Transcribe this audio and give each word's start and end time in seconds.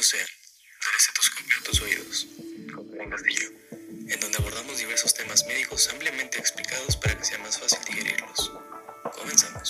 conocer 0.00 0.26
del 0.26 0.94
estetoscopio 0.96 1.56
a 1.58 1.62
tus 1.62 1.82
oídos, 1.82 2.26
con 2.74 3.10
Castillo, 3.10 3.50
en 4.08 4.18
donde 4.18 4.38
abordamos 4.38 4.78
diversos 4.78 5.12
temas 5.12 5.44
médicos 5.44 5.90
ampliamente 5.92 6.38
explicados 6.38 6.96
para 6.96 7.18
que 7.18 7.24
sea 7.26 7.36
más 7.40 7.58
fácil 7.58 7.84
digerirlos. 7.84 8.50
Comenzamos. 9.14 9.68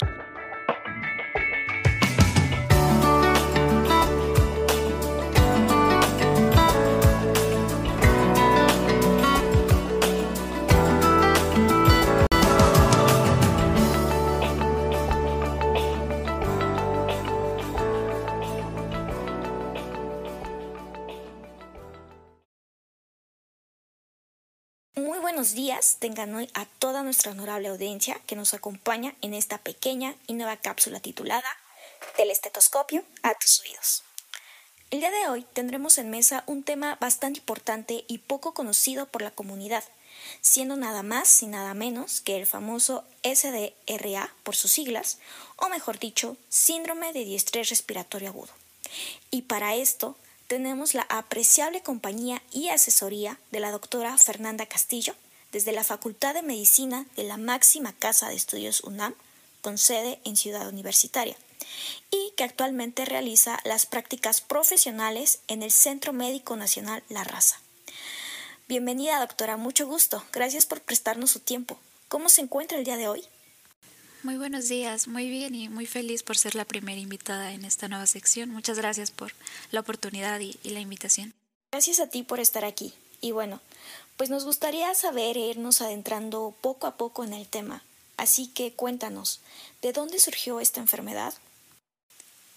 Muy 25.04 25.18
buenos 25.18 25.54
días 25.54 25.96
tengan 25.98 26.34
hoy 26.34 26.50
a 26.52 26.66
toda 26.66 27.02
nuestra 27.02 27.32
honorable 27.32 27.68
audiencia 27.68 28.20
que 28.26 28.36
nos 28.36 28.52
acompaña 28.52 29.14
en 29.22 29.32
esta 29.32 29.56
pequeña 29.56 30.14
y 30.26 30.34
nueva 30.34 30.58
cápsula 30.58 31.00
titulada 31.00 31.56
Del 32.18 32.30
estetoscopio 32.30 33.02
a 33.22 33.32
tus 33.32 33.60
oídos. 33.60 34.02
El 34.90 35.00
día 35.00 35.10
de 35.10 35.28
hoy 35.28 35.46
tendremos 35.54 35.96
en 35.96 36.10
mesa 36.10 36.44
un 36.46 36.64
tema 36.64 36.98
bastante 37.00 37.38
importante 37.38 38.04
y 38.08 38.18
poco 38.18 38.52
conocido 38.52 39.06
por 39.06 39.22
la 39.22 39.30
comunidad, 39.30 39.84
siendo 40.42 40.76
nada 40.76 41.02
más 41.02 41.42
y 41.42 41.46
nada 41.46 41.72
menos 41.72 42.20
que 42.20 42.36
el 42.36 42.46
famoso 42.46 43.02
SDRA 43.22 44.34
por 44.42 44.54
sus 44.54 44.70
siglas, 44.70 45.16
o 45.56 45.70
mejor 45.70 45.98
dicho, 45.98 46.36
síndrome 46.50 47.14
de 47.14 47.24
diestrés 47.24 47.70
respiratorio 47.70 48.28
agudo. 48.28 48.52
Y 49.30 49.42
para 49.42 49.76
esto 49.76 50.18
tenemos 50.50 50.94
la 50.94 51.06
apreciable 51.08 51.80
compañía 51.80 52.42
y 52.50 52.70
asesoría 52.70 53.38
de 53.52 53.60
la 53.60 53.70
doctora 53.70 54.18
Fernanda 54.18 54.66
Castillo 54.66 55.14
desde 55.52 55.70
la 55.70 55.84
Facultad 55.84 56.34
de 56.34 56.42
Medicina 56.42 57.06
de 57.14 57.22
la 57.22 57.36
máxima 57.36 57.92
casa 57.92 58.28
de 58.28 58.34
estudios 58.34 58.80
UNAM, 58.80 59.14
con 59.60 59.78
sede 59.78 60.18
en 60.24 60.36
Ciudad 60.36 60.66
Universitaria, 60.68 61.36
y 62.10 62.32
que 62.36 62.42
actualmente 62.42 63.04
realiza 63.04 63.60
las 63.62 63.86
prácticas 63.86 64.40
profesionales 64.40 65.38
en 65.46 65.62
el 65.62 65.70
Centro 65.70 66.12
Médico 66.12 66.56
Nacional 66.56 67.04
La 67.08 67.22
Raza. 67.22 67.60
Bienvenida, 68.66 69.20
doctora, 69.20 69.56
mucho 69.56 69.86
gusto. 69.86 70.24
Gracias 70.32 70.66
por 70.66 70.80
prestarnos 70.80 71.30
su 71.30 71.38
tiempo. 71.38 71.78
¿Cómo 72.08 72.28
se 72.28 72.40
encuentra 72.40 72.76
el 72.76 72.82
día 72.82 72.96
de 72.96 73.06
hoy? 73.06 73.24
Muy 74.22 74.36
buenos 74.36 74.68
días, 74.68 75.08
muy 75.08 75.30
bien 75.30 75.54
y 75.54 75.70
muy 75.70 75.86
feliz 75.86 76.22
por 76.22 76.36
ser 76.36 76.54
la 76.54 76.66
primera 76.66 77.00
invitada 77.00 77.54
en 77.54 77.64
esta 77.64 77.88
nueva 77.88 78.06
sección. 78.06 78.50
Muchas 78.50 78.76
gracias 78.76 79.10
por 79.10 79.32
la 79.70 79.80
oportunidad 79.80 80.38
y, 80.40 80.58
y, 80.62 80.70
la 80.70 80.80
invitación. 80.80 81.32
Gracias 81.72 82.00
a 82.00 82.06
ti 82.06 82.22
por 82.22 82.38
estar 82.38 82.66
aquí. 82.66 82.92
Y 83.22 83.30
bueno, 83.32 83.62
pues 84.18 84.28
nos 84.28 84.44
gustaría 84.44 84.94
saber 84.94 85.38
e 85.38 85.48
irnos 85.48 85.80
adentrando 85.80 86.54
poco 86.60 86.86
a 86.86 86.98
poco 86.98 87.24
en 87.24 87.32
el 87.32 87.46
tema. 87.46 87.82
Así 88.18 88.48
que 88.48 88.72
cuéntanos, 88.72 89.40
¿de 89.80 89.94
dónde 89.94 90.18
surgió 90.18 90.60
esta 90.60 90.80
enfermedad? 90.80 91.32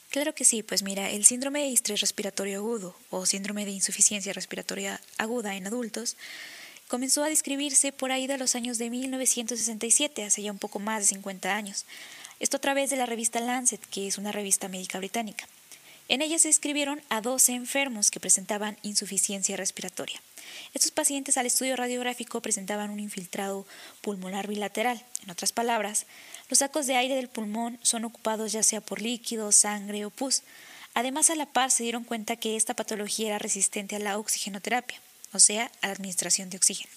Claro 0.09 0.35
que 0.35 0.43
sí, 0.43 0.63
pues 0.63 0.83
mira, 0.83 1.09
el 1.11 1.23
síndrome 1.23 1.61
de 1.61 1.71
estrés 1.71 2.01
respiratorio 2.01 2.57
agudo 2.57 2.93
o 3.09 3.25
síndrome 3.25 3.63
de 3.63 3.71
insuficiencia 3.71 4.33
respiratoria 4.33 4.99
aguda 5.17 5.55
en 5.55 5.65
adultos 5.65 6.17
comenzó 6.87 7.23
a 7.23 7.29
describirse 7.29 7.91
por 7.91 8.11
ahí 8.11 8.27
de 8.27 8.37
los 8.37 8.55
años 8.55 8.77
de 8.77 8.89
1967, 8.89 10.25
hace 10.25 10.41
ya 10.41 10.51
un 10.51 10.59
poco 10.59 10.79
más 10.79 11.01
de 11.01 11.07
50 11.07 11.55
años. 11.55 11.85
Esto 12.39 12.57
a 12.57 12.61
través 12.61 12.89
de 12.89 12.97
la 12.97 13.05
revista 13.05 13.39
Lancet, 13.39 13.81
que 13.89 14.07
es 14.07 14.17
una 14.17 14.31
revista 14.31 14.67
médica 14.67 14.97
británica. 14.97 15.47
En 16.09 16.21
ella 16.21 16.37
se 16.37 16.49
describieron 16.49 17.01
a 17.09 17.21
12 17.21 17.53
enfermos 17.53 18.11
que 18.11 18.19
presentaban 18.19 18.77
insuficiencia 18.83 19.55
respiratoria. 19.55 20.21
Estos 20.73 20.91
pacientes 20.91 21.37
al 21.37 21.45
estudio 21.45 21.77
radiográfico 21.77 22.41
presentaban 22.41 22.89
un 22.89 22.99
infiltrado 22.99 23.65
pulmonar 24.01 24.47
bilateral. 24.47 25.01
En 25.23 25.31
otras 25.31 25.53
palabras, 25.53 26.05
los 26.49 26.59
sacos 26.59 26.87
de 26.87 26.97
aire 26.97 27.15
del 27.15 27.29
pulmón 27.29 27.79
son 27.81 28.03
ocupados 28.03 28.51
ya 28.51 28.63
sea 28.63 28.81
por 28.81 29.01
líquido, 29.01 29.53
sangre 29.53 30.05
o 30.05 30.09
pus. 30.09 30.43
Además, 30.93 31.29
a 31.29 31.35
la 31.35 31.45
par 31.45 31.71
se 31.71 31.83
dieron 31.83 32.03
cuenta 32.03 32.35
que 32.35 32.57
esta 32.57 32.73
patología 32.73 33.27
era 33.27 33.39
resistente 33.39 33.95
a 33.95 33.99
la 33.99 34.17
oxigenoterapia 34.17 34.99
o 35.33 35.39
sea, 35.39 35.71
administración 35.81 36.49
de 36.49 36.57
oxígeno. 36.57 36.91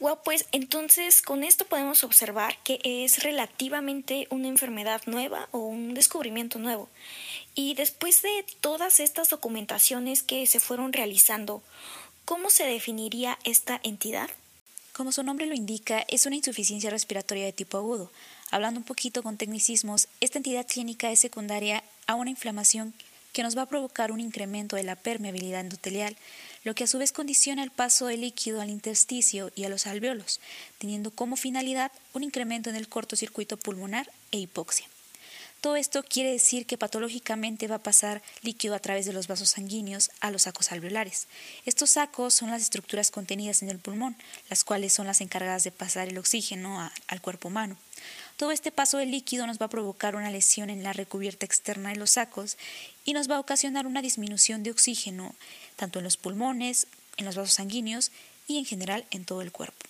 Bueno, 0.00 0.20
pues 0.24 0.46
entonces 0.52 1.22
con 1.22 1.44
esto 1.44 1.66
podemos 1.66 2.02
observar 2.04 2.58
que 2.64 2.80
es 2.84 3.22
relativamente 3.22 4.26
una 4.30 4.48
enfermedad 4.48 5.02
nueva 5.06 5.48
o 5.52 5.58
un 5.58 5.94
descubrimiento 5.94 6.58
nuevo. 6.58 6.88
Y 7.54 7.74
después 7.74 8.22
de 8.22 8.44
todas 8.60 9.00
estas 9.00 9.28
documentaciones 9.28 10.22
que 10.22 10.46
se 10.46 10.60
fueron 10.60 10.92
realizando, 10.92 11.62
¿cómo 12.24 12.50
se 12.50 12.64
definiría 12.64 13.38
esta 13.44 13.80
entidad? 13.84 14.30
Como 14.92 15.12
su 15.12 15.22
nombre 15.22 15.46
lo 15.46 15.54
indica, 15.54 16.04
es 16.08 16.26
una 16.26 16.36
insuficiencia 16.36 16.90
respiratoria 16.90 17.44
de 17.44 17.52
tipo 17.52 17.78
agudo. 17.78 18.10
Hablando 18.50 18.80
un 18.80 18.84
poquito 18.84 19.22
con 19.22 19.38
tecnicismos, 19.38 20.08
esta 20.20 20.38
entidad 20.38 20.66
clínica 20.66 21.10
es 21.10 21.20
secundaria 21.20 21.82
a 22.06 22.14
una 22.14 22.30
inflamación 22.30 22.92
que 23.32 23.42
nos 23.42 23.56
va 23.56 23.62
a 23.62 23.66
provocar 23.66 24.12
un 24.12 24.20
incremento 24.20 24.76
de 24.76 24.82
la 24.82 24.96
permeabilidad 24.96 25.62
endotelial, 25.62 26.16
lo 26.64 26.74
que 26.74 26.84
a 26.84 26.86
su 26.86 26.98
vez 26.98 27.12
condiciona 27.12 27.62
el 27.62 27.70
paso 27.70 28.06
del 28.06 28.20
líquido 28.20 28.60
al 28.60 28.70
intersticio 28.70 29.50
y 29.54 29.64
a 29.64 29.68
los 29.68 29.86
alveolos, 29.86 30.40
teniendo 30.78 31.10
como 31.10 31.36
finalidad 31.36 31.92
un 32.12 32.22
incremento 32.22 32.70
en 32.70 32.76
el 32.76 32.88
cortocircuito 32.88 33.56
pulmonar 33.56 34.10
e 34.30 34.38
hipoxia. 34.38 34.86
Todo 35.62 35.76
esto 35.76 36.02
quiere 36.02 36.32
decir 36.32 36.66
que 36.66 36.76
patológicamente 36.76 37.68
va 37.68 37.76
a 37.76 37.82
pasar 37.82 38.20
líquido 38.42 38.74
a 38.74 38.80
través 38.80 39.06
de 39.06 39.12
los 39.12 39.28
vasos 39.28 39.50
sanguíneos 39.50 40.10
a 40.18 40.32
los 40.32 40.42
sacos 40.42 40.72
alveolares. 40.72 41.28
Estos 41.64 41.90
sacos 41.90 42.34
son 42.34 42.50
las 42.50 42.62
estructuras 42.62 43.12
contenidas 43.12 43.62
en 43.62 43.70
el 43.70 43.78
pulmón, 43.78 44.16
las 44.50 44.64
cuales 44.64 44.92
son 44.92 45.06
las 45.06 45.20
encargadas 45.20 45.62
de 45.62 45.70
pasar 45.70 46.08
el 46.08 46.18
oxígeno 46.18 46.90
al 47.06 47.20
cuerpo 47.20 47.46
humano. 47.46 47.76
Todo 48.36 48.50
este 48.50 48.72
paso 48.72 48.98
de 48.98 49.06
líquido 49.06 49.46
nos 49.46 49.60
va 49.60 49.66
a 49.66 49.70
provocar 49.70 50.16
una 50.16 50.32
lesión 50.32 50.68
en 50.68 50.82
la 50.82 50.92
recubierta 50.92 51.46
externa 51.46 51.90
de 51.90 51.96
los 51.96 52.10
sacos 52.10 52.56
y 53.04 53.12
nos 53.12 53.30
va 53.30 53.36
a 53.36 53.40
ocasionar 53.40 53.86
una 53.86 54.02
disminución 54.02 54.64
de 54.64 54.72
oxígeno 54.72 55.32
tanto 55.76 55.98
en 55.98 56.04
los 56.04 56.16
pulmones, 56.16 56.86
en 57.16 57.24
los 57.24 57.36
vasos 57.36 57.54
sanguíneos 57.54 58.10
y 58.46 58.58
en 58.58 58.64
general 58.64 59.04
en 59.10 59.24
todo 59.24 59.42
el 59.42 59.52
cuerpo. 59.52 59.86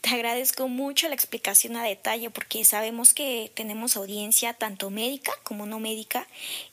Te 0.00 0.10
agradezco 0.10 0.68
mucho 0.68 1.08
la 1.08 1.14
explicación 1.14 1.76
a 1.76 1.84
detalle 1.84 2.30
porque 2.30 2.64
sabemos 2.64 3.14
que 3.14 3.52
tenemos 3.54 3.96
audiencia 3.96 4.54
tanto 4.54 4.90
médica 4.90 5.32
como 5.42 5.66
no 5.66 5.78
médica 5.78 6.26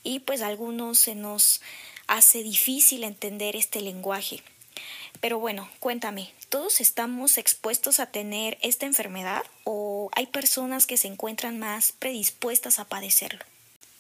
y 0.03 0.19
pues 0.19 0.41
a 0.41 0.47
algunos 0.47 0.99
se 0.99 1.16
nos 1.16 1.61
hace 2.07 2.43
difícil 2.43 3.03
entender 3.03 3.55
este 3.55 3.81
lenguaje. 3.81 4.41
Pero 5.22 5.39
bueno, 5.39 5.69
cuéntame, 5.79 6.31
¿todos 6.49 6.81
estamos 6.81 7.37
expuestos 7.37 7.99
a 7.99 8.07
tener 8.07 8.57
esta 8.61 8.85
enfermedad 8.85 9.43
o 9.63 10.09
hay 10.13 10.27
personas 10.27 10.85
que 10.85 10.97
se 10.97 11.07
encuentran 11.07 11.57
más 11.59 11.91
predispuestas 11.93 12.79
a 12.79 12.85
padecerlo? 12.85 13.43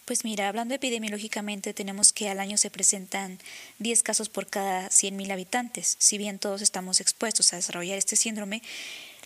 Pues 0.05 0.23
mira, 0.23 0.47
hablando 0.47 0.75
epidemiológicamente, 0.75 1.73
tenemos 1.73 2.13
que 2.13 2.29
al 2.29 2.39
año 2.39 2.57
se 2.57 2.69
presentan 2.69 3.39
10 3.79 4.03
casos 4.03 4.29
por 4.29 4.45
cada 4.45 4.89
100.000 4.89 5.31
habitantes. 5.31 5.95
Si 5.97 6.19
bien 6.19 6.37
todos 6.37 6.61
estamos 6.61 7.01
expuestos 7.01 7.51
a 7.51 7.55
desarrollar 7.55 7.97
este 7.97 8.15
síndrome, 8.15 8.61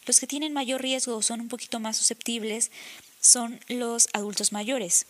los 0.06 0.22
que 0.22 0.28
tienen 0.28 0.54
mayor 0.54 0.82
riesgo 0.82 1.18
o 1.18 1.22
son 1.22 1.42
un 1.42 1.50
poquito 1.50 1.82
más 1.82 1.98
susceptibles 1.98 2.72
son 3.20 3.60
los 3.68 4.08
adultos 4.14 4.54
mayores, 4.54 5.06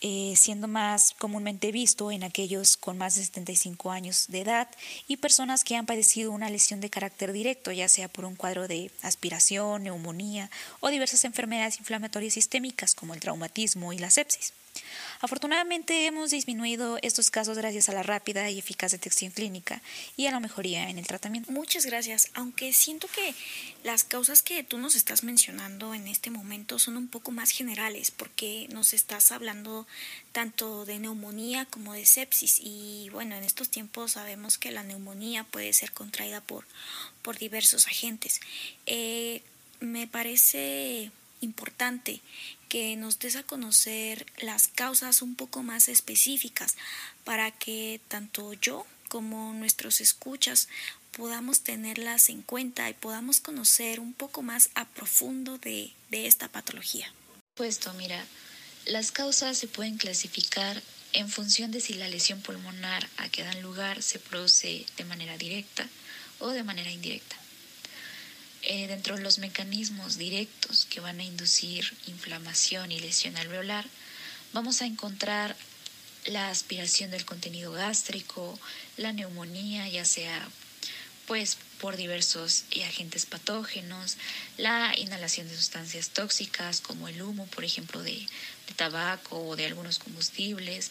eh, 0.00 0.34
siendo 0.36 0.66
más 0.66 1.14
comúnmente 1.16 1.70
visto 1.70 2.10
en 2.10 2.24
aquellos 2.24 2.76
con 2.76 2.98
más 2.98 3.14
de 3.14 3.24
75 3.24 3.92
años 3.92 4.26
de 4.26 4.40
edad 4.40 4.68
y 5.06 5.18
personas 5.18 5.62
que 5.62 5.76
han 5.76 5.86
padecido 5.86 6.32
una 6.32 6.50
lesión 6.50 6.80
de 6.80 6.90
carácter 6.90 7.32
directo, 7.32 7.70
ya 7.70 7.88
sea 7.88 8.08
por 8.08 8.24
un 8.24 8.34
cuadro 8.34 8.66
de 8.66 8.90
aspiración, 9.02 9.84
neumonía 9.84 10.50
o 10.80 10.88
diversas 10.88 11.24
enfermedades 11.24 11.78
inflamatorias 11.78 12.34
sistémicas 12.34 12.96
como 12.96 13.14
el 13.14 13.20
traumatismo 13.20 13.92
y 13.92 13.98
la 13.98 14.10
sepsis. 14.10 14.54
Afortunadamente 15.20 16.06
hemos 16.06 16.30
disminuido 16.30 16.98
estos 17.02 17.30
casos 17.30 17.58
gracias 17.58 17.88
a 17.88 17.92
la 17.92 18.04
rápida 18.04 18.50
y 18.50 18.58
eficaz 18.58 18.92
detección 18.92 19.32
clínica 19.32 19.82
y 20.16 20.26
a 20.26 20.30
la 20.30 20.38
mejoría 20.38 20.90
en 20.90 20.98
el 20.98 21.08
tratamiento. 21.08 21.50
Muchas 21.50 21.86
gracias, 21.86 22.30
aunque 22.34 22.72
siento 22.72 23.08
que 23.08 23.34
las 23.82 24.04
causas 24.04 24.42
que 24.42 24.62
tú 24.62 24.78
nos 24.78 24.94
estás 24.94 25.24
mencionando 25.24 25.92
en 25.92 26.06
este 26.06 26.30
momento 26.30 26.78
son 26.78 26.96
un 26.96 27.08
poco 27.08 27.32
más 27.32 27.50
generales 27.50 28.12
porque 28.12 28.68
nos 28.70 28.92
estás 28.92 29.32
hablando 29.32 29.88
tanto 30.30 30.84
de 30.84 31.00
neumonía 31.00 31.64
como 31.64 31.94
de 31.94 32.06
sepsis 32.06 32.60
y 32.62 33.08
bueno, 33.10 33.34
en 33.34 33.42
estos 33.42 33.70
tiempos 33.70 34.12
sabemos 34.12 34.56
que 34.56 34.70
la 34.70 34.84
neumonía 34.84 35.42
puede 35.42 35.72
ser 35.72 35.90
contraída 35.90 36.40
por, 36.40 36.64
por 37.22 37.38
diversos 37.38 37.88
agentes. 37.88 38.40
Eh, 38.86 39.42
me 39.80 40.06
parece 40.06 41.10
importante 41.40 42.20
que 42.68 42.96
nos 42.96 43.18
des 43.18 43.36
a 43.36 43.42
conocer 43.42 44.26
las 44.38 44.68
causas 44.68 45.22
un 45.22 45.34
poco 45.34 45.62
más 45.62 45.88
específicas 45.88 46.76
para 47.24 47.50
que 47.50 48.00
tanto 48.08 48.52
yo 48.54 48.86
como 49.08 49.52
nuestros 49.54 50.00
escuchas 50.00 50.68
podamos 51.12 51.62
tenerlas 51.62 52.28
en 52.28 52.42
cuenta 52.42 52.88
y 52.88 52.94
podamos 52.94 53.40
conocer 53.40 54.00
un 54.00 54.12
poco 54.12 54.42
más 54.42 54.70
a 54.74 54.84
profundo 54.86 55.58
de, 55.58 55.92
de 56.10 56.26
esta 56.26 56.48
patología. 56.48 57.12
Puesto, 57.54 57.92
mira, 57.94 58.24
las 58.86 59.10
causas 59.10 59.58
se 59.58 59.66
pueden 59.66 59.96
clasificar 59.96 60.80
en 61.12 61.28
función 61.28 61.70
de 61.70 61.80
si 61.80 61.94
la 61.94 62.08
lesión 62.08 62.40
pulmonar 62.42 63.08
a 63.16 63.28
que 63.28 63.42
dan 63.42 63.62
lugar 63.62 64.02
se 64.02 64.18
produce 64.18 64.84
de 64.96 65.04
manera 65.04 65.36
directa 65.38 65.88
o 66.38 66.50
de 66.50 66.62
manera 66.62 66.90
indirecta. 66.90 67.37
Eh, 68.62 68.88
dentro 68.88 69.16
de 69.16 69.22
los 69.22 69.38
mecanismos 69.38 70.18
directos 70.18 70.84
que 70.84 71.00
van 71.00 71.20
a 71.20 71.24
inducir 71.24 71.96
inflamación 72.06 72.90
y 72.90 72.98
lesión 72.98 73.36
alveolar, 73.36 73.86
vamos 74.52 74.82
a 74.82 74.86
encontrar 74.86 75.56
la 76.26 76.50
aspiración 76.50 77.10
del 77.10 77.24
contenido 77.24 77.72
gástrico, 77.72 78.58
la 78.96 79.12
neumonía, 79.12 79.88
ya 79.88 80.04
sea 80.04 80.48
pues 81.26 81.58
por 81.78 81.96
diversos 81.96 82.64
agentes 82.86 83.26
patógenos, 83.26 84.16
la 84.56 84.94
inhalación 84.96 85.46
de 85.46 85.56
sustancias 85.56 86.08
tóxicas 86.08 86.80
como 86.80 87.06
el 87.06 87.20
humo, 87.20 87.46
por 87.46 87.64
ejemplo, 87.64 88.02
de, 88.02 88.26
tabaco 88.76 89.38
o 89.48 89.56
de 89.56 89.66
algunos 89.66 89.98
combustibles, 89.98 90.90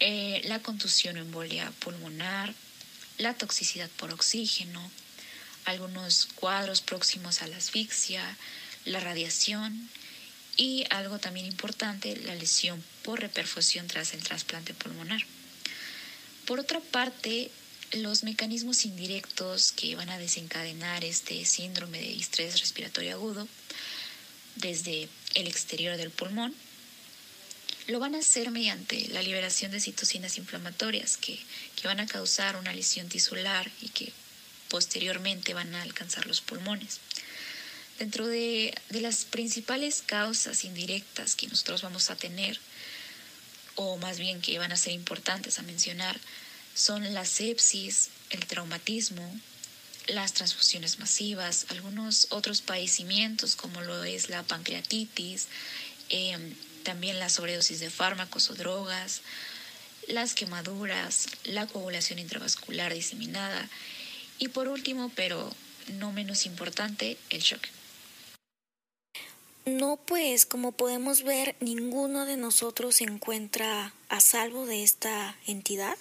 eh, 0.00 0.40
la 0.44 0.60
contusión 0.60 1.16
o 1.16 1.20
embolia 1.20 1.70
pulmonar, 1.80 2.54
la 3.18 3.34
toxicidad 3.34 3.90
por 3.90 4.12
oxígeno, 4.12 4.90
algunos 5.64 6.28
cuadros 6.34 6.80
próximos 6.80 7.42
a 7.42 7.46
la 7.46 7.56
asfixia, 7.56 8.36
la 8.84 9.00
radiación 9.00 9.88
y 10.56 10.84
algo 10.90 11.18
también 11.18 11.46
importante, 11.46 12.16
la 12.16 12.34
lesión 12.34 12.82
por 13.02 13.20
reperfusión 13.20 13.86
tras 13.86 14.14
el 14.14 14.22
trasplante 14.22 14.74
pulmonar. 14.74 15.22
Por 16.46 16.60
otra 16.60 16.80
parte, 16.80 17.50
los 17.92 18.22
mecanismos 18.24 18.84
indirectos 18.84 19.72
que 19.72 19.96
van 19.96 20.08
a 20.08 20.18
desencadenar 20.18 21.04
este 21.04 21.44
síndrome 21.44 22.00
de 22.00 22.16
estrés 22.16 22.60
respiratorio 22.60 23.12
agudo 23.12 23.46
desde 24.56 25.08
el 25.34 25.46
exterior 25.46 25.96
del 25.96 26.10
pulmón 26.10 26.54
lo 27.88 27.98
van 27.98 28.14
a 28.14 28.18
hacer 28.18 28.50
mediante 28.50 29.08
la 29.08 29.22
liberación 29.22 29.72
de 29.72 29.80
citocinas 29.80 30.38
inflamatorias 30.38 31.16
que, 31.16 31.38
que 31.76 31.88
van 31.88 32.00
a 32.00 32.06
causar 32.06 32.56
una 32.56 32.72
lesión 32.72 33.08
tisular 33.08 33.70
y 33.80 33.88
que 33.88 34.12
posteriormente 34.72 35.52
van 35.52 35.74
a 35.74 35.82
alcanzar 35.82 36.24
los 36.24 36.40
pulmones. 36.40 37.00
Dentro 37.98 38.26
de, 38.26 38.74
de, 38.88 39.02
las 39.02 39.26
principales 39.26 40.02
causas 40.04 40.64
indirectas 40.64 41.36
que 41.36 41.46
nosotros 41.46 41.82
vamos 41.82 42.08
a 42.08 42.16
tener, 42.16 42.58
o 43.74 43.98
más 43.98 44.18
bien 44.18 44.40
que 44.40 44.58
van 44.58 44.72
a 44.72 44.78
ser 44.78 44.94
importantes 44.94 45.58
a 45.58 45.62
mencionar, 45.62 46.18
son 46.74 47.12
la 47.12 47.26
sepsis, 47.26 48.08
el 48.30 48.46
traumatismo, 48.46 49.38
las 50.06 50.32
transfusiones 50.32 50.98
masivas, 50.98 51.66
algunos 51.68 52.28
otros 52.30 52.62
padecimientos 52.62 53.56
como 53.56 53.82
lo 53.82 54.02
es 54.04 54.30
la 54.30 54.42
pancreatitis, 54.42 55.48
em, 56.08 56.54
también 56.82 57.18
la 57.18 57.28
sobredosis 57.28 57.78
de 57.78 57.90
fármacos 57.90 58.48
o 58.48 58.54
drogas, 58.54 59.20
las 60.08 60.32
quemaduras, 60.32 61.26
la 61.44 61.66
coagulación 61.66 62.18
intravascular 62.18 62.94
diseminada 62.94 63.68
y 64.42 64.48
por 64.48 64.66
último, 64.66 65.08
pero 65.14 65.48
no 66.00 66.10
menos 66.10 66.46
importante, 66.46 67.16
el 67.30 67.42
shock. 67.42 67.62
No, 69.66 70.00
pues 70.04 70.46
como 70.46 70.72
podemos 70.72 71.22
ver, 71.22 71.54
ninguno 71.60 72.26
de 72.26 72.36
nosotros 72.36 72.96
se 72.96 73.04
encuentra 73.04 73.94
a 74.08 74.18
salvo 74.18 74.66
de 74.66 74.82
esta 74.82 75.36
entidad. 75.46 75.96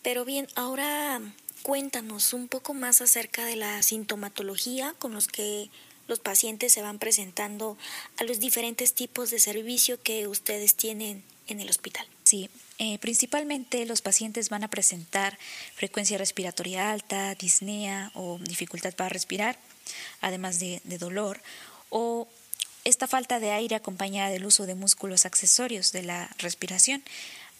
Pero 0.00 0.24
bien, 0.24 0.48
ahora 0.54 1.20
cuéntanos 1.62 2.32
un 2.32 2.48
poco 2.48 2.72
más 2.72 3.02
acerca 3.02 3.44
de 3.44 3.56
la 3.56 3.82
sintomatología 3.82 4.94
con 4.98 5.12
los 5.12 5.28
que 5.28 5.68
los 6.08 6.18
pacientes 6.18 6.72
se 6.72 6.80
van 6.80 6.98
presentando 6.98 7.76
a 8.16 8.24
los 8.24 8.40
diferentes 8.40 8.94
tipos 8.94 9.28
de 9.28 9.38
servicio 9.38 10.00
que 10.02 10.28
ustedes 10.28 10.76
tienen 10.76 11.22
en 11.46 11.60
el 11.60 11.68
hospital. 11.68 12.06
Sí, 12.30 12.48
eh, 12.78 12.96
principalmente 13.00 13.84
los 13.86 14.02
pacientes 14.02 14.50
van 14.50 14.62
a 14.62 14.70
presentar 14.70 15.36
frecuencia 15.74 16.16
respiratoria 16.16 16.92
alta, 16.92 17.34
disnea 17.34 18.12
o 18.14 18.38
dificultad 18.38 18.94
para 18.94 19.08
respirar, 19.08 19.58
además 20.20 20.60
de, 20.60 20.80
dolor, 20.84 21.42
o 21.88 22.28
esta 22.84 23.08
falta 23.08 23.40
de 23.40 23.50
aire 23.50 23.74
acompañada 23.74 24.30
del 24.30 24.46
uso 24.46 24.66
de 24.66 24.76
músculos 24.76 25.26
accesorios 25.26 25.90
de 25.90 26.04
la 26.04 26.30
respiración, 26.38 27.02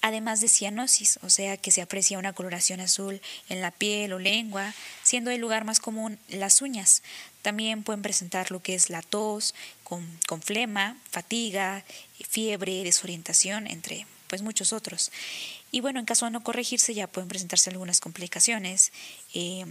además 0.03 0.41
de 0.41 0.49
cianosis, 0.49 1.19
o 1.25 1.31
sea 1.31 1.57
que 1.57 1.73
se 1.73 1.83
aprecia 1.83 2.21
una 2.21 2.33
coloración 2.33 2.79
azul 2.79 3.21
en 3.49 3.63
la 3.63 3.73
piel 3.73 4.13
o 4.13 4.21
lengua, 4.21 4.73
siendo 5.03 5.33
el 5.33 5.41
lugar 5.41 5.65
más 5.65 5.81
común 5.81 6.17
las 6.29 6.63
uñas. 6.63 7.03
También 7.43 7.83
pueden 7.83 8.03
presentar 8.03 8.53
lo 8.53 8.63
que 8.63 8.77
es 8.77 8.89
la 8.89 9.03
tos, 9.03 9.53
con, 9.83 10.07
con 10.29 10.41
flema, 10.41 10.97
fatiga, 11.11 11.83
fiebre, 12.29 12.85
desorientación, 12.85 13.67
entre 13.67 14.07
pues 14.31 14.43
muchos 14.43 14.73
otros. 14.73 15.11
Y 15.73 15.81
bueno, 15.81 15.99
en 15.99 16.07
caso 16.07 16.25
de 16.25 16.31
no 16.31 16.43
corregirse 16.43 16.95
ya 16.95 17.09
pueden 17.09 17.29
presentarse 17.29 17.69
algunas 17.69 18.01
complicaciones. 18.01 18.93
Eh, 19.35 19.67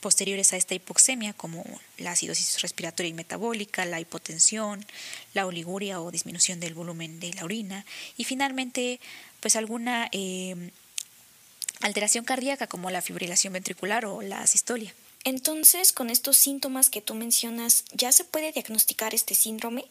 posteriores 0.00 0.52
a 0.52 0.58
esta 0.58 0.74
hipoxemia, 0.74 1.32
como 1.32 1.64
la 1.96 2.12
acidosis 2.12 2.60
respiratoria 2.60 3.08
y 3.08 3.14
metabólica, 3.14 3.86
la 3.86 3.98
hipotensión, 3.98 4.84
la 5.32 5.46
oliguria 5.46 6.00
o 6.02 6.10
disminución 6.10 6.60
del 6.60 6.74
volumen 6.74 7.18
de 7.18 7.32
la 7.32 7.44
orina 7.44 7.86
y 8.18 8.24
finalmente 8.24 9.00
pues 9.40 9.56
alguna 9.56 10.08
eh, 10.12 10.70
alteración 11.80 12.26
cardíaca 12.26 12.66
como 12.66 12.90
la 12.90 13.00
fibrilación 13.00 13.54
ventricular 13.54 14.04
o 14.04 14.20
la 14.20 14.46
sistolia. 14.46 14.92
Entonces, 15.26 15.92
con 15.92 16.08
estos 16.08 16.36
síntomas 16.36 16.88
que 16.88 17.02
tú 17.02 17.14
mencionas, 17.14 17.84
¿ya 17.92 18.12
se 18.12 18.22
puede 18.22 18.52
diagnosticar 18.52 19.12
este 19.12 19.34
síndrome 19.34 19.84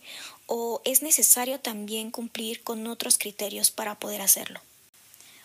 o 0.46 0.82
es 0.86 1.02
necesario 1.02 1.60
también 1.60 2.10
cumplir 2.10 2.64
con 2.64 2.88
otros 2.88 3.18
criterios 3.18 3.70
para 3.70 4.00
poder 4.00 4.22
hacerlo? 4.22 4.62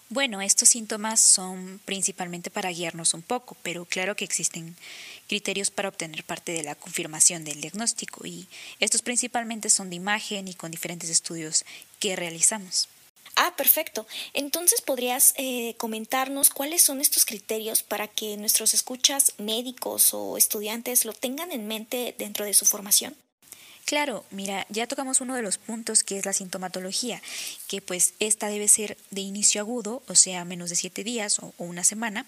Bueno, 0.08 0.40
estos 0.42 0.68
síntomas 0.68 1.18
son 1.18 1.80
principalmente 1.84 2.52
para 2.52 2.70
guiarnos 2.70 3.14
un 3.14 3.22
poco, 3.22 3.56
pero 3.64 3.84
claro 3.84 4.14
que 4.14 4.24
existen 4.24 4.76
criterios 5.26 5.72
para 5.72 5.88
obtener 5.88 6.22
parte 6.22 6.52
de 6.52 6.62
la 6.62 6.76
confirmación 6.76 7.42
del 7.42 7.60
diagnóstico 7.60 8.24
y 8.24 8.46
estos 8.78 9.02
principalmente 9.02 9.70
son 9.70 9.90
de 9.90 9.96
imagen 9.96 10.46
y 10.46 10.54
con 10.54 10.70
diferentes 10.70 11.10
estudios 11.10 11.64
que 11.98 12.14
realizamos. 12.14 12.88
Ah, 13.42 13.54
perfecto. 13.56 14.06
Entonces, 14.34 14.82
¿podrías 14.82 15.32
eh, 15.38 15.74
comentarnos 15.78 16.50
cuáles 16.50 16.82
son 16.82 17.00
estos 17.00 17.24
criterios 17.24 17.82
para 17.82 18.06
que 18.06 18.36
nuestros 18.36 18.74
escuchas 18.74 19.32
médicos 19.38 20.12
o 20.12 20.36
estudiantes 20.36 21.06
lo 21.06 21.14
tengan 21.14 21.50
en 21.50 21.66
mente 21.66 22.14
dentro 22.18 22.44
de 22.44 22.52
su 22.52 22.66
formación? 22.66 23.16
Claro, 23.86 24.26
mira, 24.30 24.66
ya 24.68 24.86
tocamos 24.86 25.22
uno 25.22 25.34
de 25.34 25.40
los 25.40 25.56
puntos 25.56 26.04
que 26.04 26.18
es 26.18 26.26
la 26.26 26.34
sintomatología, 26.34 27.22
que 27.66 27.80
pues 27.80 28.12
esta 28.20 28.48
debe 28.48 28.68
ser 28.68 28.98
de 29.10 29.22
inicio 29.22 29.62
agudo, 29.62 30.02
o 30.06 30.14
sea, 30.16 30.44
menos 30.44 30.68
de 30.68 30.76
siete 30.76 31.02
días 31.02 31.38
o, 31.38 31.54
una 31.56 31.82
semana. 31.82 32.26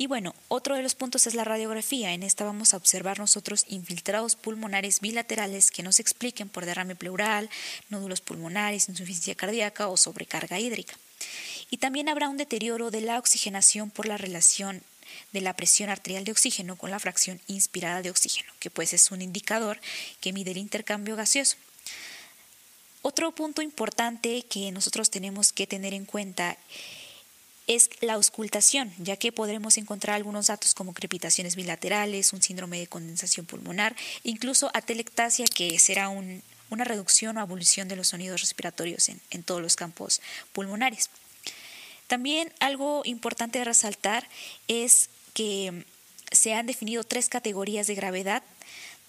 Y 0.00 0.06
bueno, 0.06 0.36
otro 0.46 0.76
de 0.76 0.82
los 0.82 0.94
puntos 0.94 1.26
es 1.26 1.34
la 1.34 1.42
radiografía. 1.42 2.12
En 2.12 2.22
esta 2.22 2.44
vamos 2.44 2.72
a 2.72 2.76
observar 2.76 3.18
nosotros 3.18 3.64
infiltrados 3.66 4.36
pulmonares 4.36 5.00
bilaterales 5.00 5.72
que 5.72 5.82
nos 5.82 5.98
expliquen 5.98 6.48
por 6.48 6.64
derrame 6.64 6.94
pleural, 6.94 7.50
nódulos 7.90 8.20
pulmonares, 8.20 8.88
insuficiencia 8.88 9.34
cardíaca 9.34 9.88
o 9.88 9.96
sobrecarga 9.96 10.60
hídrica. 10.60 10.94
Y 11.68 11.78
también 11.78 12.08
habrá 12.08 12.28
un 12.28 12.36
deterioro 12.36 12.92
de 12.92 13.00
la 13.00 13.18
oxigenación 13.18 13.90
por 13.90 14.06
la 14.06 14.16
relación 14.16 14.82
de 15.32 15.40
la 15.40 15.54
presión 15.54 15.90
arterial 15.90 16.22
de 16.22 16.30
oxígeno 16.30 16.76
con 16.76 16.92
la 16.92 17.00
fracción 17.00 17.40
inspirada 17.48 18.00
de 18.00 18.10
oxígeno, 18.10 18.52
que 18.60 18.70
pues 18.70 18.92
es 18.92 19.10
un 19.10 19.20
indicador 19.20 19.80
que 20.20 20.32
mide 20.32 20.52
el 20.52 20.58
intercambio 20.58 21.16
gaseoso. 21.16 21.56
Otro 23.02 23.32
punto 23.32 23.62
importante 23.62 24.42
que 24.42 24.70
nosotros 24.70 25.10
tenemos 25.10 25.52
que 25.52 25.66
tener 25.66 25.92
en 25.92 26.04
cuenta 26.04 26.56
es 26.60 26.97
la 28.00 28.14
auscultación, 28.14 28.92
ya 28.98 29.16
que 29.16 29.30
podremos 29.30 29.76
encontrar 29.76 30.16
algunos 30.16 30.46
datos 30.46 30.74
como 30.74 30.94
crepitaciones 30.94 31.54
bilaterales, 31.54 32.32
un 32.32 32.42
síndrome 32.42 32.78
de 32.78 32.86
condensación 32.86 33.46
pulmonar, 33.46 33.94
incluso 34.24 34.70
atelectasia, 34.74 35.46
que 35.46 35.78
será 35.78 36.08
una 36.08 36.84
reducción 36.84 37.36
o 37.36 37.40
abolición 37.40 37.88
de 37.88 37.96
los 37.96 38.08
sonidos 38.08 38.40
respiratorios 38.40 39.08
en 39.08 39.42
todos 39.42 39.60
los 39.60 39.76
campos 39.76 40.20
pulmonares. 40.52 41.10
También 42.08 42.50
algo 42.58 43.02
importante 43.04 43.58
de 43.58 43.66
resaltar 43.66 44.26
es 44.66 45.10
que 45.34 45.84
se 46.32 46.54
han 46.54 46.66
definido 46.66 47.04
tres 47.04 47.28
categorías 47.28 47.86
de 47.86 47.94
gravedad 47.94 48.42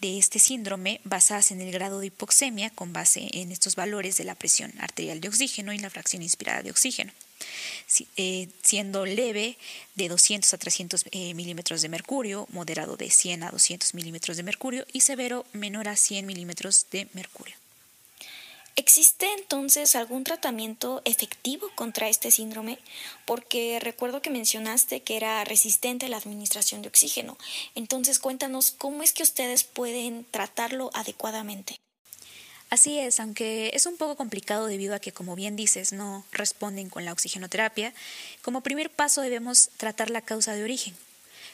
de 0.02 0.18
este 0.18 0.40
síndrome 0.40 1.02
basadas 1.06 1.52
en 1.52 1.62
el 1.62 1.72
grado 1.72 2.00
de 2.00 2.08
hipoxemia 2.08 2.70
con 2.70 2.94
base 2.94 3.30
en 3.34 3.52
estos 3.52 3.76
valores 3.76 4.18
de 4.18 4.26
la 4.26 4.36
presión 4.36 4.74
arterial 4.80 5.22
de 5.22 5.30
oxígeno 5.30 5.74
y 5.74 5.80
la 5.80 5.90
fracción 5.90 6.22
inspirada 6.22 6.62
de 6.62 6.72
oxígeno, 6.72 7.12
eh, 8.18 8.50
siendo 8.64 9.06
leve 9.06 9.58
de 9.96 10.10
200 10.10 10.54
a 10.54 10.58
300 10.58 11.06
eh, 11.12 11.34
milímetros 11.34 11.82
de 11.82 11.90
mercurio, 11.90 12.48
moderado 12.52 12.98
de 12.98 13.10
100 13.10 13.44
a 13.44 13.52
200 13.52 13.94
milímetros 13.94 14.38
de 14.38 14.44
mercurio 14.44 14.86
y 14.94 15.02
severo 15.02 15.46
menor 15.54 15.88
a 15.88 15.96
100 15.96 16.26
milímetros 16.26 16.88
de 16.92 17.08
mercurio. 17.14 17.56
¿Existe 18.80 19.28
entonces 19.34 19.96
algún 19.98 20.24
tratamiento 20.24 21.02
efectivo 21.04 21.70
contra 21.76 22.08
este 22.08 22.32
síndrome? 22.32 22.80
Porque 23.26 23.78
recuerdo 23.82 24.22
que 24.22 24.30
mencionaste 24.30 25.02
que 25.02 25.18
era 25.18 25.44
resistente 25.44 26.06
a 26.06 26.10
la 26.10 26.16
administración 26.16 26.82
de 26.82 26.88
oxígeno. 26.88 27.38
Entonces 27.76 28.20
cuéntanos 28.20 28.72
cómo 28.72 29.04
es 29.04 29.12
que 29.12 29.24
ustedes 29.24 29.66
pueden 29.66 30.26
tratarlo 30.32 30.92
adecuadamente. 30.94 31.78
Así 32.70 33.00
es, 33.00 33.20
aunque 33.20 33.72
es 33.74 33.88
un 33.88 33.98
poco 33.98 34.16
complicado 34.16 34.68
debido 34.68 34.94
a 34.94 35.00
que, 35.00 35.12
como 35.12 35.36
bien 35.36 35.56
dices, 35.56 35.92
no 35.92 36.24
responden 36.32 36.90
con 36.90 37.04
la 37.04 37.12
oxigenoterapia, 37.12 37.94
como 38.44 38.62
primer 38.62 38.92
paso 38.92 39.22
debemos 39.22 39.70
tratar 39.78 40.12
la 40.12 40.22
causa 40.22 40.54
de 40.54 40.64
origen. 40.64 40.96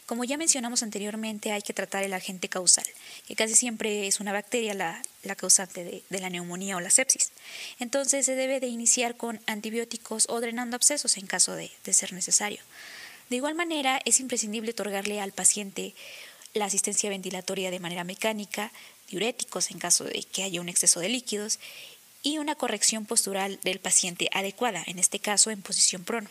Como 0.05 0.23
ya 0.23 0.37
mencionamos 0.37 0.83
anteriormente, 0.83 1.51
hay 1.51 1.61
que 1.61 1.73
tratar 1.73 2.03
el 2.03 2.13
agente 2.13 2.49
causal, 2.49 2.85
que 3.27 3.35
casi 3.35 3.55
siempre 3.55 4.05
es 4.05 4.19
una 4.19 4.33
bacteria 4.33 4.73
la, 4.73 5.01
causante 5.35 5.83
de, 5.83 6.03
la 6.19 6.29
neumonía 6.29 6.77
o 6.77 6.79
la 6.81 6.91
sepsis. 6.91 7.31
Entonces 7.79 8.25
se 8.25 8.35
debe 8.35 8.59
de 8.59 8.67
iniciar 8.67 9.15
con 9.15 9.39
antibióticos 9.47 10.27
o 10.29 10.39
drenando 10.41 10.75
abscesos 10.75 11.17
en 11.17 11.25
caso 11.25 11.55
de, 11.55 11.71
de 11.85 11.93
ser 11.93 12.13
necesario. 12.13 12.61
De 13.29 13.37
igual 13.37 13.55
manera, 13.55 13.99
es 14.05 14.19
imprescindible 14.19 14.71
otorgarle 14.71 15.21
al 15.21 15.31
paciente 15.31 15.95
la 16.53 16.65
asistencia 16.65 17.09
ventilatoria 17.09 17.71
de 17.71 17.79
manera 17.79 18.03
mecánica, 18.03 18.71
diuréticos 19.09 19.71
en 19.71 19.79
caso 19.79 20.03
de 20.03 20.23
que 20.23 20.43
haya 20.43 20.61
un 20.61 20.69
exceso 20.69 20.99
de 20.99 21.09
líquidos 21.09 21.59
y 22.23 22.39
una 22.39 22.55
corrección 22.55 23.05
postural 23.05 23.59
del 23.63 23.79
paciente 23.79 24.29
adecuada, 24.33 24.83
en 24.87 24.99
este 24.99 25.19
caso 25.19 25.51
en 25.51 25.61
posición 25.61 26.03
prono. 26.03 26.29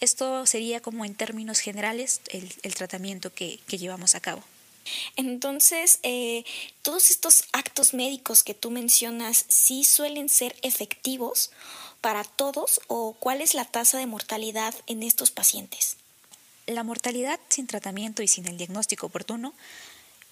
Esto 0.00 0.46
sería 0.46 0.80
como 0.80 1.04
en 1.04 1.14
términos 1.14 1.58
generales 1.58 2.20
el, 2.28 2.74
tratamiento 2.74 3.32
que, 3.32 3.58
llevamos 3.66 4.14
a 4.14 4.20
cabo. 4.20 4.42
Entonces, 5.16 5.98
eh, 6.02 6.44
todos 6.82 7.10
estos 7.10 7.44
actos 7.52 7.92
médicos 7.92 8.44
que 8.44 8.54
tú 8.54 8.70
mencionas, 8.70 9.46
¿sí 9.48 9.84
suelen 9.84 10.28
ser 10.28 10.54
efectivos 10.62 11.50
para 12.00 12.22
todos 12.22 12.80
o 12.86 13.14
cuál 13.18 13.40
es 13.40 13.54
la 13.54 13.64
tasa 13.64 13.98
de 13.98 14.06
mortalidad 14.06 14.74
en 14.86 15.02
estos 15.02 15.30
pacientes? 15.30 15.96
La 16.66 16.84
mortalidad 16.84 17.40
sin 17.48 17.66
tratamiento 17.66 18.22
y 18.22 18.28
sin 18.28 18.46
el 18.46 18.58
diagnóstico 18.58 19.06
oportuno 19.06 19.54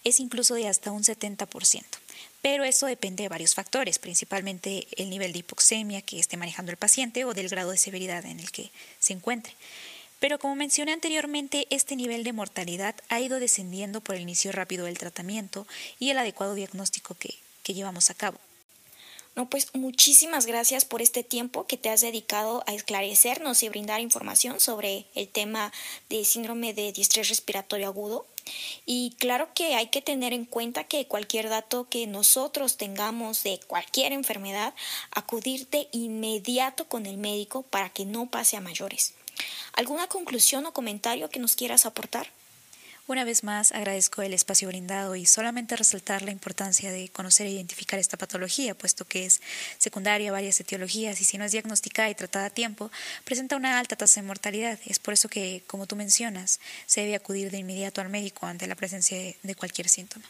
es 0.04 0.20
incluso 0.20 0.54
de 0.54 0.68
hasta 0.68 0.92
un 0.92 1.02
70%. 1.02 1.82
Pero 2.42 2.64
eso 2.64 2.86
depende 2.86 3.22
de 3.22 3.28
varios 3.28 3.54
factores, 3.54 3.98
principalmente 3.98 4.86
el 4.96 5.10
nivel 5.10 5.32
de 5.32 5.40
hipoxemia 5.40 6.02
que 6.02 6.20
esté 6.20 6.36
manejando 6.36 6.70
el 6.70 6.76
paciente 6.76 7.24
o 7.24 7.34
del 7.34 7.48
grado 7.48 7.70
de 7.70 7.78
severidad 7.78 8.24
en 8.26 8.38
el 8.38 8.50
que 8.50 8.70
se 8.98 9.14
encuentre. 9.14 9.54
Pero 10.20 10.38
como 10.38 10.54
mencioné 10.54 10.92
anteriormente, 10.92 11.66
este 11.70 11.96
nivel 11.96 12.24
de 12.24 12.32
mortalidad 12.32 12.94
ha 13.08 13.20
ido 13.20 13.40
descendiendo 13.40 14.00
por 14.00 14.14
el 14.14 14.22
inicio 14.22 14.52
rápido 14.52 14.86
del 14.86 14.98
tratamiento 14.98 15.66
y 15.98 16.10
el 16.10 16.18
adecuado 16.18 16.54
diagnóstico 16.54 17.14
que, 17.14 17.34
que 17.62 17.74
llevamos 17.74 18.10
a 18.10 18.14
cabo. 18.14 18.38
No, 19.36 19.50
pues 19.50 19.74
muchísimas 19.74 20.46
gracias 20.46 20.84
por 20.84 21.02
este 21.02 21.24
tiempo 21.24 21.66
que 21.66 21.76
te 21.76 21.90
has 21.90 22.00
dedicado 22.02 22.62
a 22.66 22.74
esclarecernos 22.74 23.62
y 23.62 23.68
brindar 23.68 24.00
información 24.00 24.60
sobre 24.60 25.06
el 25.14 25.28
tema 25.28 25.72
de 26.08 26.24
síndrome 26.24 26.72
de 26.72 26.92
distrés 26.92 27.28
respiratorio 27.28 27.88
agudo. 27.88 28.26
Y 28.86 29.14
claro 29.18 29.48
que 29.54 29.74
hay 29.74 29.88
que 29.88 30.02
tener 30.02 30.32
en 30.32 30.44
cuenta 30.44 30.84
que 30.84 31.06
cualquier 31.06 31.48
dato 31.48 31.88
que 31.88 32.06
nosotros 32.06 32.76
tengamos 32.76 33.42
de 33.42 33.60
cualquier 33.66 34.12
enfermedad, 34.12 34.74
acudir 35.10 35.68
de 35.70 35.88
inmediato 35.92 36.86
con 36.86 37.06
el 37.06 37.16
médico 37.16 37.62
para 37.62 37.90
que 37.90 38.04
no 38.04 38.26
pase 38.26 38.56
a 38.56 38.60
mayores. 38.60 39.14
¿Alguna 39.72 40.06
conclusión 40.08 40.66
o 40.66 40.72
comentario 40.72 41.30
que 41.30 41.40
nos 41.40 41.56
quieras 41.56 41.86
aportar? 41.86 42.28
Una 43.06 43.24
vez 43.24 43.44
más 43.44 43.72
agradezco 43.72 44.22
el 44.22 44.32
espacio 44.32 44.68
brindado 44.68 45.14
y 45.14 45.26
solamente 45.26 45.76
resaltar 45.76 46.22
la 46.22 46.30
importancia 46.30 46.90
de 46.90 47.10
conocer 47.10 47.46
e 47.46 47.50
identificar 47.50 47.98
esta 47.98 48.16
patología, 48.16 48.74
puesto 48.74 49.04
que 49.04 49.26
es 49.26 49.42
secundaria 49.76 50.30
a 50.30 50.32
varias 50.32 50.58
etiologías 50.60 51.20
y 51.20 51.24
si 51.24 51.36
no 51.36 51.44
es 51.44 51.52
diagnosticada 51.52 52.08
y 52.08 52.14
tratada 52.14 52.46
a 52.46 52.50
tiempo, 52.50 52.90
presenta 53.24 53.56
una 53.56 53.78
alta 53.78 53.96
tasa 53.96 54.22
de 54.22 54.26
mortalidad. 54.26 54.78
Es 54.86 54.98
por 54.98 55.12
eso 55.12 55.28
que, 55.28 55.62
como 55.66 55.86
tú 55.86 55.96
mencionas, 55.96 56.60
se 56.86 57.02
debe 57.02 57.14
acudir 57.14 57.50
de 57.50 57.58
inmediato 57.58 58.00
al 58.00 58.08
médico 58.08 58.46
ante 58.46 58.66
la 58.66 58.74
presencia 58.74 59.18
de 59.18 59.54
cualquier 59.54 59.90
síntoma. 59.90 60.24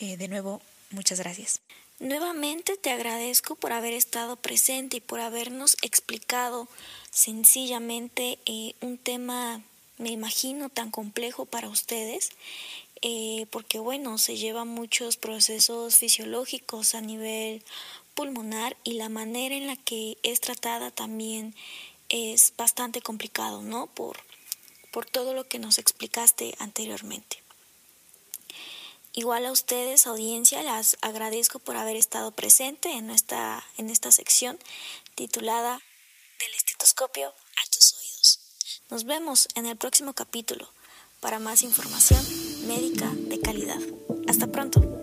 Eh, 0.00 0.16
de 0.16 0.26
nuevo, 0.26 0.60
muchas 0.90 1.20
gracias. 1.20 1.60
Nuevamente 2.00 2.76
te 2.76 2.90
agradezco 2.90 3.54
por 3.54 3.72
haber 3.72 3.92
estado 3.92 4.34
presente 4.34 4.96
y 4.96 5.00
por 5.00 5.20
habernos 5.20 5.76
explicado 5.82 6.66
sencillamente 7.12 8.40
eh, 8.46 8.74
un 8.80 8.98
tema 8.98 9.62
me 9.98 10.10
imagino 10.10 10.68
tan 10.68 10.90
complejo 10.90 11.46
para 11.46 11.68
ustedes, 11.68 12.30
eh, 13.02 13.46
porque 13.50 13.78
bueno, 13.78 14.18
se 14.18 14.36
llevan 14.36 14.68
muchos 14.68 15.16
procesos 15.16 15.96
fisiológicos 15.96 16.94
a 16.94 17.00
nivel 17.00 17.62
pulmonar 18.14 18.76
y 18.84 18.94
la 18.94 19.08
manera 19.08 19.54
en 19.54 19.66
la 19.66 19.76
que 19.76 20.18
es 20.22 20.40
tratada 20.40 20.90
también 20.90 21.54
es 22.08 22.52
bastante 22.56 23.00
complicado, 23.00 23.62
¿no? 23.62 23.86
Por, 23.86 24.18
por 24.92 25.06
todo 25.06 25.34
lo 25.34 25.48
que 25.48 25.58
nos 25.58 25.78
explicaste 25.78 26.54
anteriormente. 26.58 27.42
Igual 29.14 29.44
a 29.44 29.52
ustedes, 29.52 30.06
audiencia, 30.06 30.62
las 30.62 30.96
agradezco 31.02 31.58
por 31.58 31.76
haber 31.76 31.96
estado 31.96 32.30
presente 32.30 32.92
en 32.92 33.10
esta, 33.10 33.62
en 33.76 33.90
esta 33.90 34.10
sección 34.10 34.58
titulada 35.14 35.82
Del 36.38 36.54
estetoscopio. 36.54 37.34
Nos 38.92 39.04
vemos 39.04 39.48
en 39.54 39.64
el 39.64 39.78
próximo 39.78 40.12
capítulo 40.12 40.68
para 41.20 41.38
más 41.38 41.62
información 41.62 42.20
médica 42.66 43.10
de 43.26 43.40
calidad. 43.40 43.80
Hasta 44.28 44.48
pronto. 44.48 45.01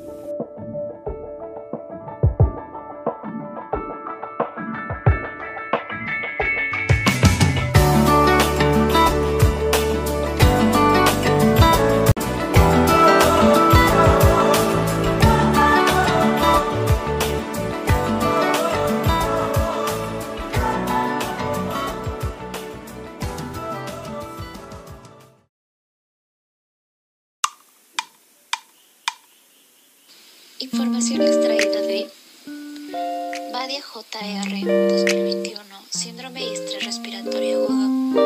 Badia 33.60 33.82
JR 33.82 34.50
2021, 34.50 35.64
Síndrome 35.90 36.40
de 36.40 36.54
Estrés 36.54 36.86
Respiratorio 36.86 37.66
Agudo, 37.66 38.24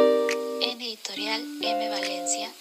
en 0.61 0.79
editorial 0.79 1.41
M. 1.59 1.89
Valencia, 1.89 2.51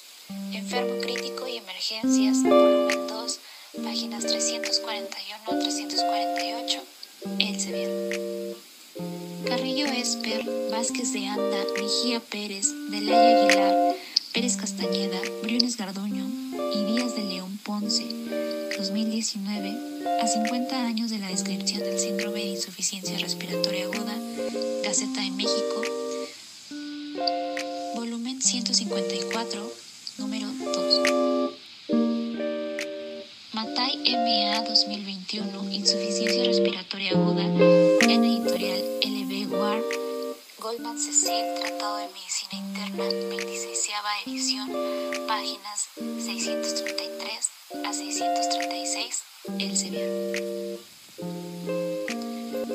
Enfermo 0.54 0.98
Crítico 1.02 1.46
y 1.46 1.58
Emergencias, 1.58 2.42
volumen 2.42 3.06
2, 3.08 3.40
páginas 3.84 4.24
341 4.24 5.42
a 5.48 5.58
348, 5.58 6.82
Elsevier. 7.40 8.56
Carrillo 9.46 9.84
Esper, 9.88 10.42
Vázquez 10.70 11.12
de 11.12 11.26
Anda, 11.26 11.58
Mejía 11.78 12.20
Pérez, 12.20 12.68
Delaya 12.88 13.44
Aguilar, 13.44 13.96
Pérez 14.32 14.56
Castañeda, 14.56 15.20
Briones 15.42 15.76
Garduño 15.76 16.26
y 16.72 16.84
Díaz 16.84 17.14
de 17.16 17.24
León 17.24 17.58
Ponce 17.62 18.06
2019, 18.78 19.92
a 20.22 20.26
50 20.26 20.86
años 20.86 21.10
de 21.10 21.18
la 21.18 21.28
descripción 21.28 21.82
del 21.82 21.98
insuficiencia 22.62 23.18
respiratoria 23.18 23.86
aguda, 23.86 24.14
Gaceta 24.84 25.20
de 25.20 25.32
México, 25.32 25.82
volumen 27.96 28.40
154, 28.40 29.72
número 30.18 30.46
2. 30.46 31.52
Matai 33.52 33.98
MA 34.06 34.62
2021, 34.62 35.72
insuficiencia 35.72 36.41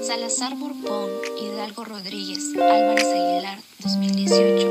Salazar 0.07 0.55
Borbón, 0.55 1.11
Hidalgo 1.37 1.83
Rodríguez, 1.83 2.39
Álvarez 2.55 3.07
Aguilar, 3.07 3.59
2018. 3.79 4.69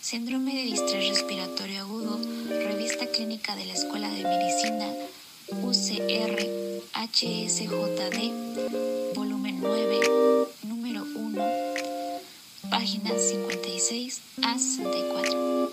Síndrome 0.00 0.54
de 0.54 0.62
distrés 0.62 1.08
respiratorio 1.08 1.80
agudo, 1.80 2.20
Revista 2.48 3.08
Clínica 3.08 3.56
de 3.56 3.66
la 3.66 3.72
Escuela 3.72 4.08
de 4.08 4.22
Medicina, 4.22 4.94
UCR, 5.64 6.46
HSJD, 6.92 8.30
volumen 9.16 9.58
9, 9.60 10.00
número 10.62 11.02
1, 11.02 11.42
páginas 12.70 13.20
56 13.20 14.20
a 14.42 14.56
64. 14.56 15.72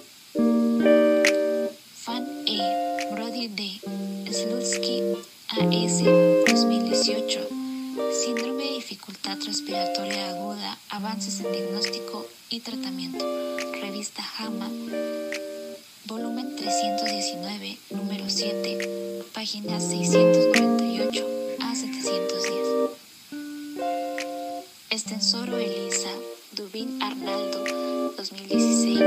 AS 5.57 6.03
2018. 6.47 7.64
Síndrome 7.96 8.66
de 8.66 8.72
dificultad 8.72 9.38
respiratoria 9.46 10.32
aguda, 10.32 10.78
avances 10.90 11.40
en 11.40 11.50
diagnóstico 11.54 12.28
y 12.50 12.60
tratamiento. 12.60 13.25
Revista 13.80 14.22
JAMA, 14.22 14.70
volumen 16.04 16.58
319, 16.58 17.78
número 17.92 18.30
7, 18.30 19.24
páginas 19.34 19.88
698 19.88 21.25
a 21.62 21.74
710. 21.74 22.92
Estensoro 24.90 25.58
Elisa, 25.58 26.12
Dubín 26.52 27.02
Arnaldo, 27.02 27.64
2016, 28.18 29.00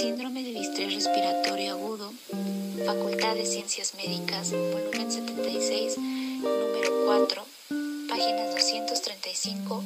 Síndrome 0.00 0.42
de 0.42 0.50
distrés 0.50 0.92
respiratorio 0.94 1.74
agudo, 1.74 2.12
Facultad 2.84 3.36
de 3.36 3.46
Ciencias 3.46 3.94
Médicas, 3.94 4.50
volumen 4.50 5.12
76, 5.12 5.96
235 9.46 9.84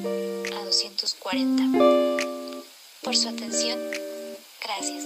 a 0.57 0.64
240. 0.64 2.64
Por 3.02 3.17
su 3.17 3.29
atención, 3.29 3.79
gracias. 4.62 5.05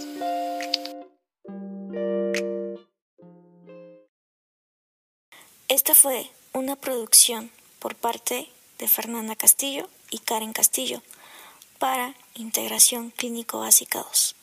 Esta 5.69 5.95
fue 5.95 6.31
una 6.53 6.77
producción 6.77 7.51
por 7.81 7.97
parte 7.97 8.49
de 8.79 8.89
Fernanda 8.89 9.35
Castillo 9.35 9.89
y 10.11 10.19
Karen 10.19 10.53
Castillo 10.53 11.03
para 11.79 12.15
Integración 12.35 13.11
Clínico 13.11 13.61
Básica 13.61 14.03
2. 14.03 14.37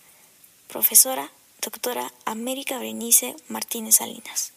Profesora 0.67 1.31
doctora 1.61 2.11
América 2.25 2.79
Berenice 2.79 3.35
Martínez 3.47 3.95
Salinas. 3.95 4.53